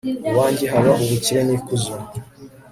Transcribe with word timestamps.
iwanjye 0.29 0.65
haba 0.71 0.91
ubukire 1.03 1.41
n'ikuzo 1.47 1.93